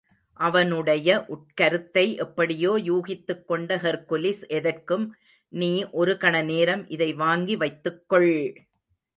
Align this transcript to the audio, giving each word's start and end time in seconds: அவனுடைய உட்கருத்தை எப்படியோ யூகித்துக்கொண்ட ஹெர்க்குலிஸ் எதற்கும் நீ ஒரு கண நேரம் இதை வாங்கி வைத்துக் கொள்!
அவனுடைய 0.39 1.09
உட்கருத்தை 1.27 2.05
எப்படியோ 2.17 2.71
யூகித்துக்கொண்ட 2.87 3.77
ஹெர்க்குலிஸ் 3.83 4.43
எதற்கும் 4.51 5.05
நீ 5.53 5.71
ஒரு 5.93 6.17
கண 6.17 6.43
நேரம் 6.45 6.83
இதை 6.89 7.13
வாங்கி 7.15 7.55
வைத்துக் 7.55 8.03
கொள்! 8.07 8.33